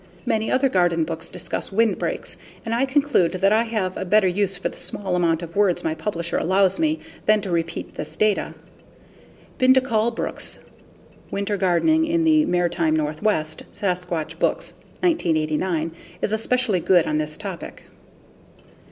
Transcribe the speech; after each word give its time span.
Many 0.25 0.49
other 0.51 0.67
garden 0.67 1.03
books 1.03 1.29
discuss 1.29 1.71
windbreaks, 1.71 2.37
and 2.65 2.73
I 2.73 2.85
conclude 2.85 3.33
that 3.33 3.53
I 3.53 3.65
have 3.65 3.95
a 3.97 4.03
better 4.03 4.27
use 4.27 4.57
for 4.57 4.67
the 4.67 4.75
small 4.75 5.15
amount 5.15 5.43
of 5.43 5.55
words 5.55 5.83
my 5.83 5.93
publisher 5.93 6.39
allows 6.39 6.79
me 6.79 6.99
than 7.27 7.39
to 7.41 7.51
repeat 7.51 7.93
this 7.93 8.15
data; 8.15 8.55
Binda 9.59 9.79
Colebrook's 9.79 10.57
[i]Winter 11.29 11.55
Gardening 11.55 12.05
in 12.05 12.23
the 12.23 12.45
Maritime 12.45 12.95
Northwest[i] 12.97 13.61
(Sasquatch 13.75 14.39
Books, 14.39 14.71
1989) 15.01 15.91
is 16.23 16.31
especially 16.33 16.79
good 16.79 17.05
on 17.05 17.19
this 17.19 17.37
topic. 17.37 17.83